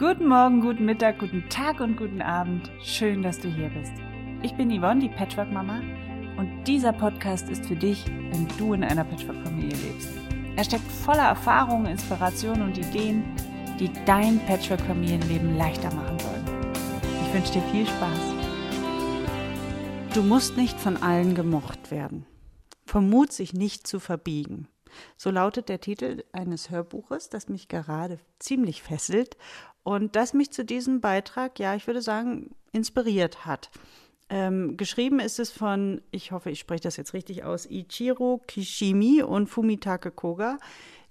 [0.00, 2.70] Guten Morgen, guten Mittag, guten Tag und guten Abend.
[2.82, 3.92] Schön, dass du hier bist.
[4.42, 5.82] Ich bin Yvonne, die Patchwork-Mama,
[6.38, 10.08] und dieser Podcast ist für dich, wenn du in einer Patchwork-Familie lebst.
[10.56, 13.24] Er steckt voller Erfahrungen, Inspirationen und Ideen,
[13.78, 16.46] die dein Patchwork-Familienleben leichter machen sollen.
[17.26, 18.34] Ich wünsche dir viel Spaß.
[20.14, 22.24] Du musst nicht von allen gemocht werden.
[22.86, 24.66] Vermut sich nicht zu verbiegen.
[25.16, 29.36] So lautet der Titel eines Hörbuches, das mich gerade ziemlich fesselt
[29.82, 33.70] und das mich zu diesem Beitrag, ja, ich würde sagen, inspiriert hat.
[34.28, 39.22] Ähm, geschrieben ist es von, ich hoffe, ich spreche das jetzt richtig aus, Ichiro Kishimi
[39.22, 40.58] und Fumitake Koga.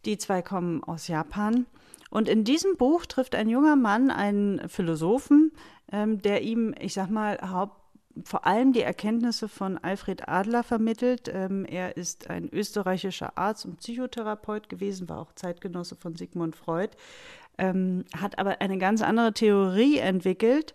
[0.05, 1.65] Die zwei kommen aus Japan.
[2.09, 5.51] Und in diesem Buch trifft ein junger Mann einen Philosophen,
[5.91, 7.75] ähm, der ihm, ich sag mal, haupt
[8.23, 11.29] vor allem die Erkenntnisse von Alfred Adler vermittelt.
[11.33, 16.95] Ähm, er ist ein österreichischer Arzt und Psychotherapeut gewesen, war auch Zeitgenosse von Sigmund Freud,
[17.57, 20.73] ähm, hat aber eine ganz andere Theorie entwickelt.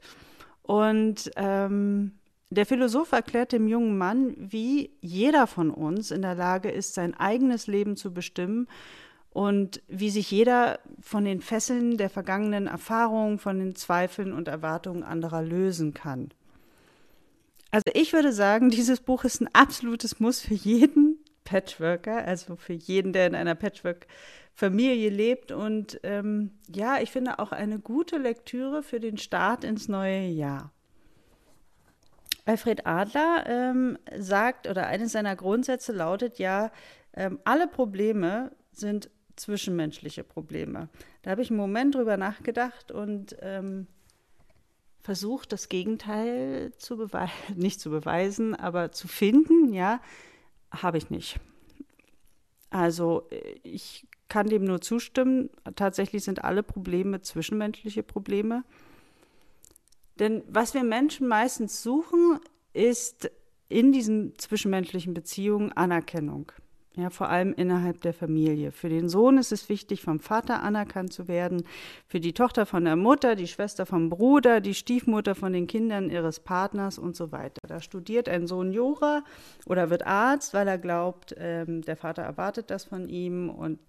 [0.62, 2.13] Und ähm,
[2.51, 7.15] der Philosoph erklärt dem jungen Mann, wie jeder von uns in der Lage ist, sein
[7.15, 8.69] eigenes Leben zu bestimmen
[9.30, 15.02] und wie sich jeder von den Fesseln der vergangenen Erfahrungen, von den Zweifeln und Erwartungen
[15.02, 16.30] anderer lösen kann.
[17.74, 22.72] Also ich würde sagen, dieses Buch ist ein absolutes Muss für jeden Patchworker, also für
[22.72, 25.50] jeden, der in einer Patchwork-Familie lebt.
[25.50, 30.70] Und ähm, ja, ich finde auch eine gute Lektüre für den Start ins neue Jahr.
[32.45, 36.70] Alfred Adler ähm, sagt, oder eines seiner Grundsätze lautet ja,
[37.12, 40.90] ähm, alle Probleme sind zwischenmenschliche Probleme.
[41.22, 43.88] Da habe ich einen Moment drüber nachgedacht und ähm,
[45.05, 50.01] versucht, das Gegenteil zu beweisen, nicht zu beweisen, aber zu finden, ja,
[50.73, 51.38] habe ich nicht.
[52.71, 53.29] Also
[53.63, 55.51] ich kann dem nur zustimmen.
[55.77, 58.65] Tatsächlich sind alle Probleme zwischenmenschliche Probleme.
[60.19, 62.41] Denn was wir Menschen meistens suchen,
[62.73, 63.30] ist
[63.69, 66.50] in diesen zwischenmenschlichen Beziehungen Anerkennung.
[66.97, 68.71] Ja, vor allem innerhalb der Familie.
[68.71, 71.65] Für den Sohn ist es wichtig, vom Vater anerkannt zu werden,
[72.06, 76.09] für die Tochter von der Mutter, die Schwester vom Bruder, die Stiefmutter von den Kindern
[76.09, 77.60] ihres Partners und so weiter.
[77.66, 79.25] Da studiert ein Sohn Jura
[79.66, 83.81] oder wird Arzt, weil er glaubt, ähm, der Vater erwartet das von ihm und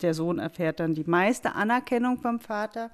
[0.00, 2.92] der Sohn erfährt dann die meiste Anerkennung vom Vater.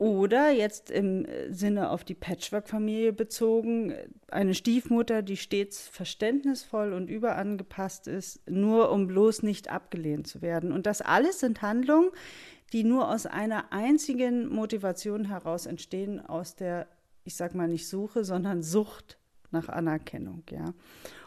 [0.00, 3.92] Oder jetzt im äh, Sinne auf die Patchwork-Familie bezogen,
[4.30, 10.72] eine Stiefmutter, die stets verständnisvoll und überangepasst ist, nur um bloß nicht abgelehnt zu werden.
[10.72, 12.12] Und das alles sind Handlungen,
[12.72, 16.86] die nur aus einer einzigen Motivation heraus entstehen, aus der,
[17.24, 19.18] ich sag mal nicht Suche, sondern Sucht
[19.50, 20.72] nach Anerkennung, ja.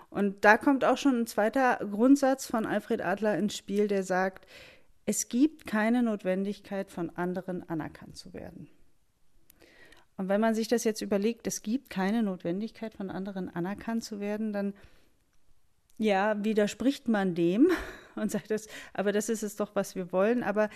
[0.09, 4.47] Und da kommt auch schon ein zweiter Grundsatz von Alfred Adler ins Spiel, der sagt,
[5.05, 8.67] es gibt keine Notwendigkeit, von anderen anerkannt zu werden.
[10.15, 14.19] Und wenn man sich das jetzt überlegt, es gibt keine Notwendigkeit, von anderen anerkannt zu
[14.19, 14.73] werden, dann
[15.97, 17.69] ja, widerspricht man dem
[18.15, 20.43] und sagt das, aber das ist es doch, was wir wollen.
[20.43, 20.69] Aber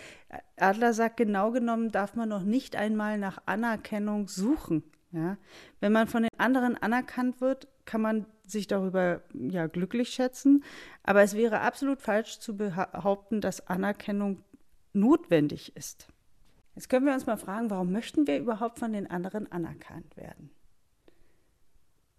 [0.58, 4.84] Adler sagt, genau genommen darf man noch nicht einmal nach Anerkennung suchen.
[5.12, 5.38] Ja?
[5.80, 10.64] Wenn man von den anderen anerkannt wird, kann man sich darüber ja glücklich schätzen.
[11.04, 14.44] Aber es wäre absolut falsch zu behaupten, dass Anerkennung
[14.94, 16.08] notwendig ist.
[16.76, 20.52] Jetzt können wir uns mal fragen, warum möchten wir überhaupt von den anderen anerkannt werden?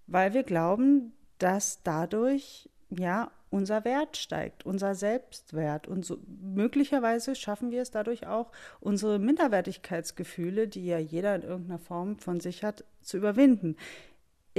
[0.07, 7.71] Weil wir glauben, dass dadurch ja unser Wert steigt, unser Selbstwert und so, möglicherweise schaffen
[7.71, 8.51] wir es dadurch auch,
[8.81, 13.77] unsere Minderwertigkeitsgefühle, die ja jeder in irgendeiner Form von sich hat, zu überwinden.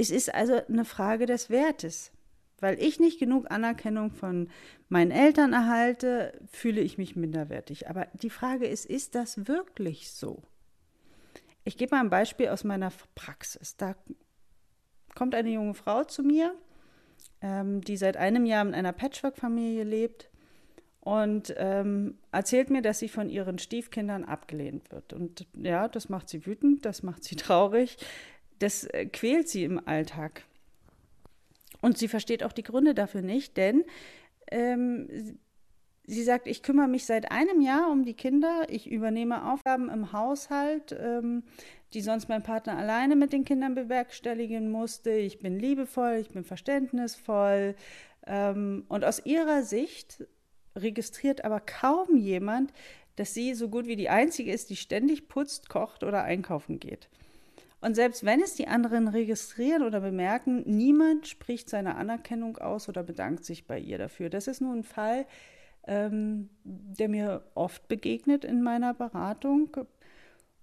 [0.00, 2.10] Es ist also eine Frage des Wertes.
[2.58, 4.48] Weil ich nicht genug Anerkennung von
[4.88, 7.88] meinen Eltern erhalte, fühle ich mich minderwertig.
[7.88, 10.42] Aber die Frage ist, ist das wirklich so?
[11.64, 13.76] Ich gebe mal ein Beispiel aus meiner Praxis.
[13.76, 13.94] Da
[15.14, 16.54] kommt eine junge Frau zu mir,
[17.42, 20.30] ähm, die seit einem Jahr in einer Patchwork-Familie lebt
[21.00, 25.12] und ähm, erzählt mir, dass sie von ihren Stiefkindern abgelehnt wird.
[25.12, 27.98] Und ja, das macht sie wütend, das macht sie traurig
[28.60, 30.44] das äh, quält sie im Alltag.
[31.80, 33.84] Und sie versteht auch die Gründe dafür nicht, denn
[34.50, 35.38] ähm,
[36.04, 40.12] sie sagt, ich kümmere mich seit einem Jahr um die Kinder, ich übernehme Aufgaben im
[40.12, 41.42] Haushalt, ähm,
[41.94, 45.10] die sonst mein Partner alleine mit den Kindern bewerkstelligen musste.
[45.10, 47.74] Ich bin liebevoll, ich bin verständnisvoll.
[48.26, 50.24] Ähm, und aus ihrer Sicht
[50.76, 52.72] registriert aber kaum jemand,
[53.16, 57.08] dass sie so gut wie die Einzige ist, die ständig putzt, kocht oder einkaufen geht.
[57.80, 63.02] Und selbst wenn es die anderen registrieren oder bemerken, niemand spricht seine Anerkennung aus oder
[63.02, 64.28] bedankt sich bei ihr dafür.
[64.28, 65.26] Das ist nur ein Fall,
[65.86, 69.76] ähm, der mir oft begegnet in meiner Beratung.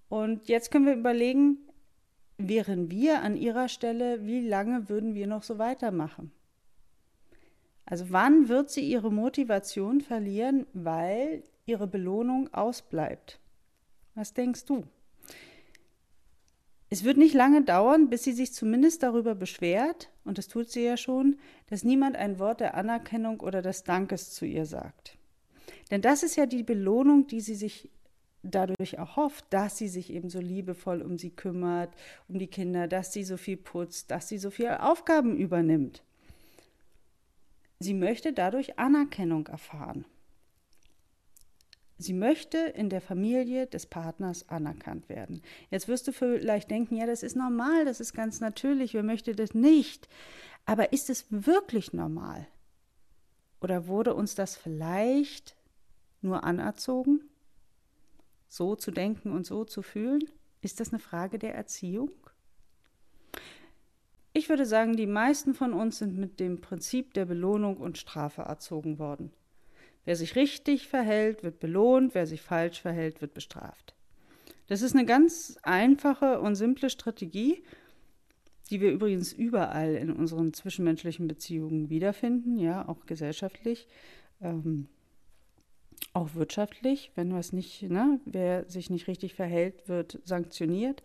[0.10, 1.58] Und jetzt können wir überlegen,
[2.38, 6.32] wären wir an ihrer Stelle, wie lange würden wir noch so weitermachen?
[7.86, 13.40] Also wann wird sie ihre Motivation verlieren, weil ihre Belohnung ausbleibt?
[14.14, 14.84] Was denkst du?
[16.90, 20.84] Es wird nicht lange dauern, bis sie sich zumindest darüber beschwert, und das tut sie
[20.84, 21.38] ja schon,
[21.70, 25.18] dass niemand ein Wort der Anerkennung oder des Dankes zu ihr sagt.
[25.92, 27.90] Denn das ist ja die Belohnung, die sie sich
[28.44, 31.94] dadurch auch hofft, dass sie sich eben so liebevoll um sie kümmert,
[32.30, 36.04] um die Kinder, dass sie so viel putzt, dass sie so viele Aufgaben übernimmt.
[37.80, 40.06] Sie möchte dadurch Anerkennung erfahren.
[42.00, 45.42] Sie möchte in der Familie des Partners anerkannt werden.
[45.72, 49.34] Jetzt wirst du vielleicht denken, ja, das ist normal, das ist ganz natürlich, wer möchte
[49.34, 50.08] das nicht?
[50.66, 52.48] Aber ist es wirklich normal?
[53.62, 55.56] Oder wurde uns das vielleicht
[56.22, 57.24] nur anerzogen?
[58.48, 60.24] So zu denken und so zu fühlen?
[60.62, 62.12] Ist das eine Frage der Erziehung?
[64.34, 68.44] Ich würde sagen, die meisten von uns sind mit dem Prinzip der Belohnung und Strafe
[68.44, 69.32] erzogen worden.
[70.08, 73.94] Wer sich richtig verhält, wird belohnt, wer sich falsch verhält, wird bestraft.
[74.68, 77.62] Das ist eine ganz einfache und simple Strategie,
[78.70, 83.86] die wir übrigens überall in unseren zwischenmenschlichen Beziehungen wiederfinden, ja, auch gesellschaftlich.
[84.40, 84.88] Ähm,
[86.14, 91.04] auch wirtschaftlich, wenn was nicht, ne, wer sich nicht richtig verhält, wird sanktioniert.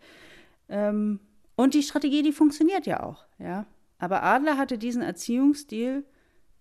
[0.69, 1.19] Ähm,
[1.57, 3.65] und die Strategie, die funktioniert ja auch, ja.
[3.97, 6.05] Aber Adler hatte diesen Erziehungsstil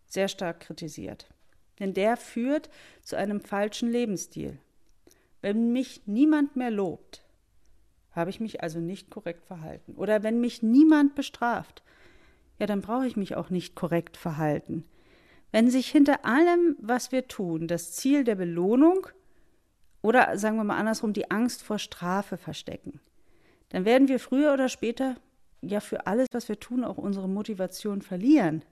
[0.07, 1.29] sehr stark kritisiert.
[1.79, 2.71] Denn der führt
[3.03, 4.59] zu einem falschen Lebensstil.
[5.41, 7.23] Wenn mich niemand mehr lobt,
[8.13, 9.95] habe ich mich also nicht korrekt verhalten.
[9.95, 11.83] Oder wenn mich niemand bestraft,
[12.59, 14.85] ja, dann brauche ich mich auch nicht korrekt verhalten.
[15.51, 19.07] Wenn sich hinter allem, was wir tun, das Ziel der Belohnung
[20.01, 23.01] oder sagen wir mal andersrum, die Angst vor Strafe verstecken,
[23.71, 25.17] dann werden wir früher oder später
[25.61, 28.63] ja für alles, was wir tun, auch unsere Motivation verlieren.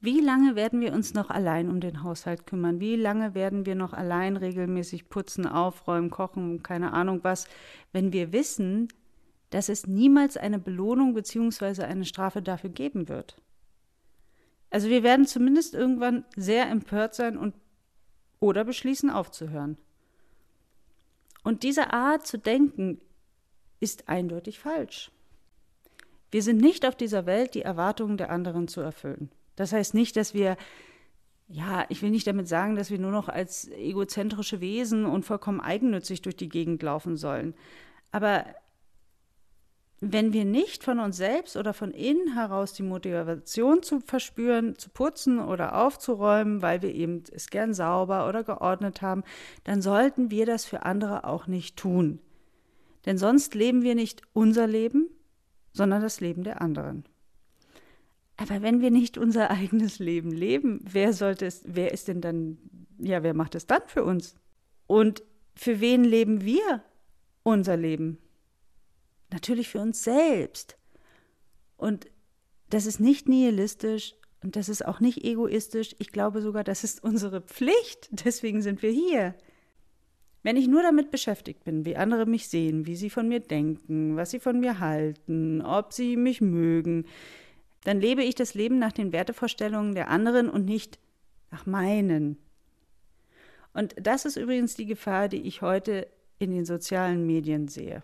[0.00, 2.78] Wie lange werden wir uns noch allein um den Haushalt kümmern?
[2.78, 7.48] Wie lange werden wir noch allein regelmäßig putzen, aufräumen, kochen, keine Ahnung was,
[7.92, 8.88] wenn wir wissen,
[9.50, 11.82] dass es niemals eine Belohnung bzw.
[11.82, 13.40] eine Strafe dafür geben wird?
[14.70, 17.54] Also wir werden zumindest irgendwann sehr empört sein und
[18.40, 19.78] oder beschließen aufzuhören.
[21.42, 23.00] Und diese Art zu denken
[23.80, 25.10] ist eindeutig falsch.
[26.30, 29.30] Wir sind nicht auf dieser Welt, die Erwartungen der anderen zu erfüllen.
[29.58, 30.56] Das heißt nicht, dass wir,
[31.48, 35.60] ja, ich will nicht damit sagen, dass wir nur noch als egozentrische Wesen und vollkommen
[35.60, 37.54] eigennützig durch die Gegend laufen sollen.
[38.12, 38.44] Aber
[40.00, 44.90] wenn wir nicht von uns selbst oder von innen heraus die Motivation zu verspüren, zu
[44.90, 49.24] putzen oder aufzuräumen, weil wir eben es gern sauber oder geordnet haben,
[49.64, 52.20] dann sollten wir das für andere auch nicht tun.
[53.06, 55.08] Denn sonst leben wir nicht unser Leben,
[55.72, 57.04] sondern das Leben der anderen.
[58.38, 62.56] Aber wenn wir nicht unser eigenes Leben leben, wer sollte es, wer ist denn dann,
[62.98, 64.36] ja, wer macht es dann für uns?
[64.86, 65.22] Und
[65.54, 66.82] für wen leben wir
[67.42, 68.18] unser Leben?
[69.30, 70.78] Natürlich für uns selbst.
[71.76, 72.06] Und
[72.70, 75.96] das ist nicht nihilistisch und das ist auch nicht egoistisch.
[75.98, 78.08] Ich glaube sogar, das ist unsere Pflicht.
[78.24, 79.34] Deswegen sind wir hier.
[80.44, 84.16] Wenn ich nur damit beschäftigt bin, wie andere mich sehen, wie sie von mir denken,
[84.16, 87.04] was sie von mir halten, ob sie mich mögen,
[87.88, 90.98] dann lebe ich das Leben nach den Wertevorstellungen der anderen und nicht
[91.50, 92.36] nach meinen.
[93.72, 96.06] Und das ist übrigens die Gefahr, die ich heute
[96.38, 98.02] in den sozialen Medien sehe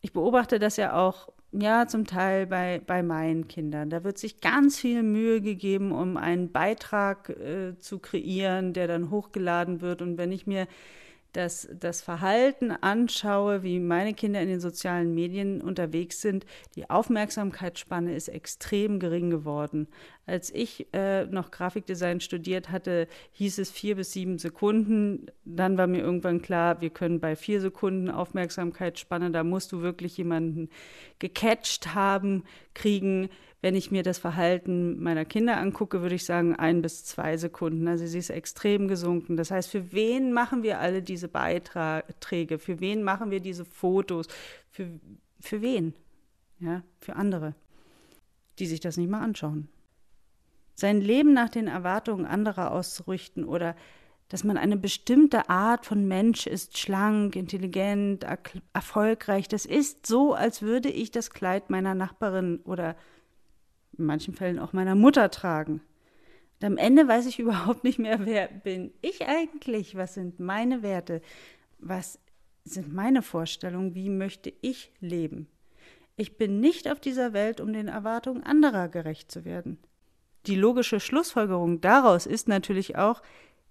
[0.00, 3.88] ich beobachte das ja auch, ja, zum Teil bei, bei meinen Kindern.
[3.88, 9.10] Da wird sich ganz viel Mühe gegeben, um einen Beitrag äh, zu kreieren, der dann
[9.10, 10.02] hochgeladen wird.
[10.02, 10.66] Und wenn ich mir
[11.32, 18.14] das, das Verhalten anschaue, wie meine Kinder in den sozialen Medien unterwegs sind, die Aufmerksamkeitsspanne
[18.14, 19.88] ist extrem gering geworden.
[20.28, 25.26] Als ich äh, noch Grafikdesign studiert hatte, hieß es vier bis sieben Sekunden.
[25.44, 30.16] Dann war mir irgendwann klar, wir können bei vier Sekunden Aufmerksamkeitsspanne, da musst du wirklich
[30.18, 30.68] jemanden
[31.18, 32.44] gecatcht haben,
[32.74, 33.30] kriegen
[33.60, 37.88] wenn ich mir das Verhalten meiner Kinder angucke, würde ich sagen, ein bis zwei Sekunden.
[37.88, 39.36] Also sie ist extrem gesunken.
[39.36, 42.58] Das heißt, für wen machen wir alle diese Beiträge?
[42.58, 44.28] Für wen machen wir diese Fotos?
[44.70, 44.88] Für,
[45.40, 45.94] für wen?
[46.60, 47.54] Ja, für andere,
[48.58, 49.68] die sich das nicht mal anschauen.
[50.78, 53.74] Sein Leben nach den Erwartungen anderer auszurichten oder
[54.28, 58.38] dass man eine bestimmte Art von Mensch ist, schlank, intelligent, er
[58.72, 59.48] erfolgreich.
[59.48, 62.94] Das ist so, als würde ich das Kleid meiner Nachbarin oder
[63.98, 65.80] in manchen Fällen auch meiner Mutter tragen.
[66.60, 70.84] Und am Ende weiß ich überhaupt nicht mehr, wer bin ich eigentlich, was sind meine
[70.84, 71.22] Werte,
[71.80, 72.20] was
[72.62, 75.48] sind meine Vorstellungen, wie möchte ich leben.
[76.14, 79.78] Ich bin nicht auf dieser Welt, um den Erwartungen anderer gerecht zu werden.
[80.48, 83.22] Die logische Schlussfolgerung daraus ist natürlich auch,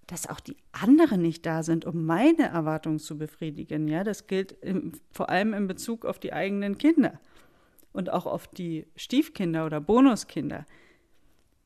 [0.06, 3.88] dass auch die anderen nicht da sind, um meine Erwartungen zu befriedigen.
[3.88, 7.20] Ja, das gilt im, vor allem in Bezug auf die eigenen Kinder
[7.92, 10.66] und auch auf die Stiefkinder oder Bonuskinder.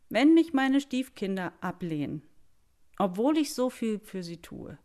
[0.09, 2.23] Wenn mich meine Stiefkinder ablehnen,
[2.99, 4.79] obwohl ich so viel für sie tue,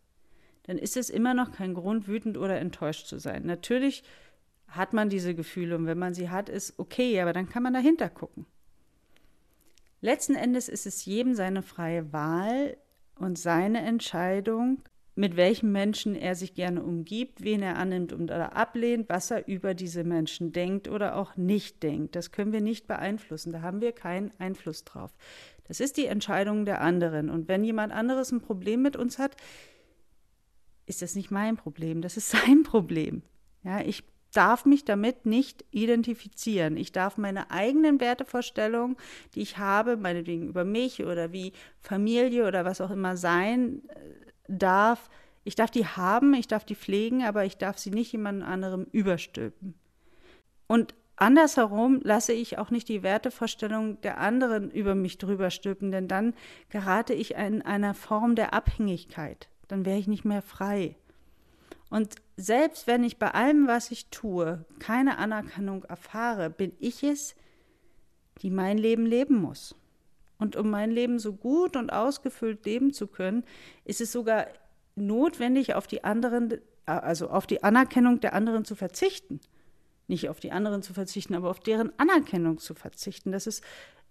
[0.63, 3.45] dann ist es immer noch kein Grund, wütend oder enttäuscht zu sein.
[3.45, 4.03] Natürlich
[4.67, 7.73] hat man diese Gefühle und wenn man sie hat, ist okay, aber dann kann man
[7.73, 8.45] dahinter gucken.
[10.07, 12.77] Letzten Endes ist es jedem seine freie Wahl
[13.15, 14.81] und seine Entscheidung,
[15.15, 19.73] mit welchen Menschen er sich gerne umgibt, wen er annimmt oder ablehnt, was er über
[19.73, 22.15] diese Menschen denkt oder auch nicht denkt.
[22.15, 25.11] Das können wir nicht beeinflussen, da haben wir keinen Einfluss drauf.
[25.65, 27.29] Das ist die Entscheidung der anderen.
[27.29, 29.35] Und wenn jemand anderes ein Problem mit uns hat,
[30.85, 33.23] ist das nicht mein Problem, das ist sein Problem.
[33.61, 36.77] Ja, ich darf mich damit nicht identifizieren.
[36.77, 38.97] Ich darf meine eigenen Wertevorstellungen,
[39.35, 44.31] die ich habe, meinetwegen über mich oder wie Familie oder was auch immer sein äh,
[44.47, 45.09] darf,
[45.47, 48.85] ich darf die haben, ich darf die pflegen, aber ich darf sie nicht jemand anderem
[48.91, 49.75] überstülpen.
[50.67, 56.09] Und andersherum lasse ich auch nicht die Wertevorstellungen der anderen über mich drüber stülpen, denn
[56.09, 56.33] dann
[56.69, 59.47] gerate ich in einer Form der Abhängigkeit.
[59.69, 60.97] Dann wäre ich nicht mehr frei.
[61.89, 67.35] Und selbst wenn ich bei allem, was ich tue, keine Anerkennung erfahre, bin ich es,
[68.43, 69.75] die mein Leben leben muss.
[70.37, 73.43] Und um mein Leben so gut und ausgefüllt leben zu können,
[73.85, 74.45] ist es sogar
[74.95, 79.39] notwendig, auf die anderen, also auf die Anerkennung der anderen zu verzichten.
[80.07, 83.31] Nicht auf die anderen zu verzichten, aber auf deren Anerkennung zu verzichten.
[83.31, 83.63] Das ist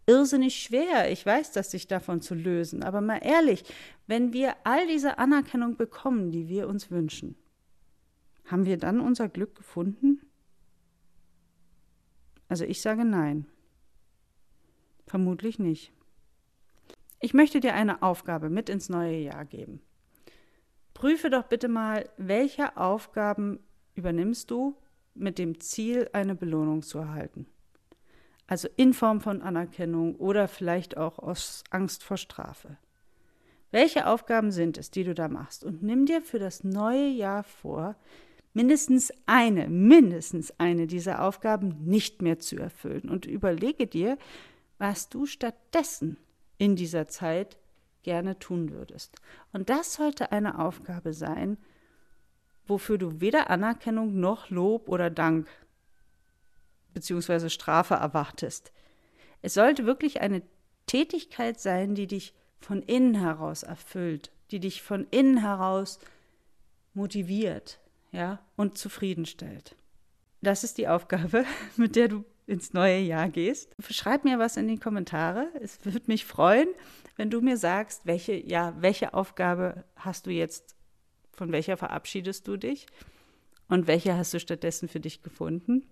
[0.07, 1.13] irrsinnig schwer.
[1.13, 2.83] Ich weiß, dass sich davon zu lösen.
[2.83, 3.63] Aber mal ehrlich,
[4.09, 7.37] wenn wir all diese Anerkennung bekommen, die wir uns wünschen,
[8.47, 10.21] haben wir dann unser Glück gefunden?
[12.49, 13.47] Also ich sage nein.
[15.07, 15.93] Vermutlich nicht.
[17.21, 19.81] Ich möchte dir eine Aufgabe mit ins neue Jahr geben.
[20.95, 23.61] Prüfe doch bitte mal, welche Aufgaben
[23.95, 24.77] übernimmst du
[25.15, 27.47] mit dem Ziel, eine Belohnung zu erhalten.
[28.47, 32.77] Also in Form von Anerkennung oder vielleicht auch aus Angst vor Strafe.
[33.73, 35.65] Welche Aufgaben sind es, die du da machst?
[35.65, 37.97] Und nimm dir für das neue Jahr vor,
[38.57, 44.17] mindestens eine, mindestens eine dieser Aufgaben nicht mehr zu erfüllen und überlege dir,
[44.79, 46.17] was du stattdessen
[46.57, 47.59] in dieser Zeit
[48.03, 49.17] gerne tun würdest.
[49.53, 51.59] Und das sollte eine Aufgabe sein,
[52.67, 55.47] wofür du weder Anerkennung noch Lob oder Dank
[56.95, 57.51] bzw.
[57.51, 58.73] Strafe erwartest.
[59.43, 60.41] Es sollte wirklich eine
[60.87, 65.99] Tätigkeit sein, die dich von innen heraus erfüllt, die dich von innen heraus
[66.95, 67.81] motiviert,
[68.17, 69.77] ja, und zufriedenstellt.
[70.41, 71.45] Das ist die Aufgabe,
[71.77, 73.75] mit der du ins neue Jahr gehst.
[73.91, 75.49] Schreib mir was in die Kommentare.
[75.61, 76.69] Es würde mich freuen,
[77.17, 80.75] wenn du mir sagst, welche, ja, welche Aufgabe hast du jetzt,
[81.33, 82.87] von welcher verabschiedest du dich
[83.69, 85.87] und welche hast du stattdessen für dich gefunden.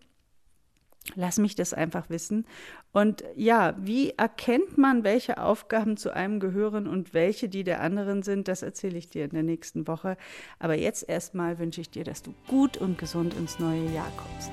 [1.16, 2.46] Lass mich das einfach wissen.
[2.92, 8.22] Und ja, wie erkennt man, welche Aufgaben zu einem gehören und welche die der anderen
[8.22, 10.16] sind, das erzähle ich dir in der nächsten Woche.
[10.58, 14.50] Aber jetzt erstmal wünsche ich dir, dass du gut und gesund ins neue Jahr kommst.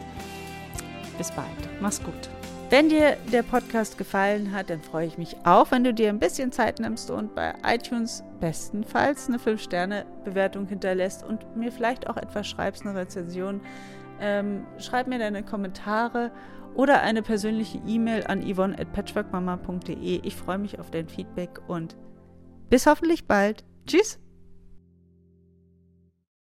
[1.17, 1.48] Bis bald.
[1.79, 2.29] Mach's gut.
[2.70, 6.20] Wenn dir der Podcast gefallen hat, dann freue ich mich auch, wenn du dir ein
[6.20, 12.48] bisschen Zeit nimmst und bei iTunes bestenfalls eine 5-Sterne-Bewertung hinterlässt und mir vielleicht auch etwas
[12.48, 13.60] schreibst, eine Rezension
[14.22, 16.32] ähm, schreib mir deine Kommentare
[16.74, 20.22] oder eine persönliche E-Mail an yvonne at patchworkmama.de.
[20.24, 21.98] Ich freue mich auf dein Feedback und
[22.70, 23.66] bis hoffentlich bald.
[23.86, 24.20] Tschüss!